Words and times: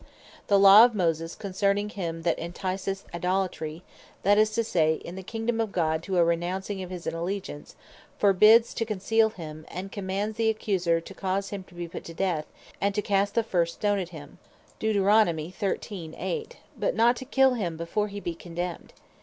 The 0.47 0.57
Law 0.57 0.83
of 0.83 0.95
Moses 0.95 1.35
concerning 1.35 1.89
him 1.89 2.23
that 2.23 2.39
enticeth 2.39 3.05
to 3.07 3.15
Idolatry, 3.15 3.83
(that 4.23 4.39
is 4.39 4.49
to 4.53 4.63
say, 4.63 4.95
in 4.95 5.13
the 5.13 5.21
Kingdome 5.21 5.61
of 5.61 5.71
God 5.71 6.01
to 6.01 6.17
a 6.17 6.23
renouncing 6.25 6.81
of 6.81 6.89
his 6.89 7.05
Allegiance) 7.05 7.73
(Deut. 7.73 8.17
13.8.) 8.17 8.19
forbids 8.19 8.73
to 8.73 8.83
conceal 8.85 9.29
him, 9.29 9.63
and 9.67 9.91
commands 9.91 10.37
the 10.37 10.49
Accuser 10.49 11.01
to 11.01 11.13
cause 11.13 11.49
him 11.49 11.63
to 11.65 11.75
be 11.75 11.87
put 11.87 12.03
to 12.05 12.15
death, 12.15 12.47
and 12.81 12.95
to 12.95 13.03
cast 13.03 13.35
the 13.35 13.43
first 13.43 13.75
stone 13.75 13.99
at 13.99 14.09
him; 14.09 14.39
but 14.79 15.75
not 16.95 17.15
to 17.17 17.25
kill 17.25 17.53
him 17.53 17.77
before 17.77 18.07
he 18.07 18.19
be 18.19 18.33
Condemned. 18.33 18.93